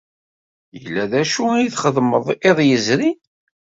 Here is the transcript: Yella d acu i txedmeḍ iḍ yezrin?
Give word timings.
Yella 0.81 1.03
d 1.11 1.13
acu 1.21 1.45
i 1.57 1.67
txedmeḍ 1.75 2.25
iḍ 2.49 2.57
yezrin? 2.69 3.17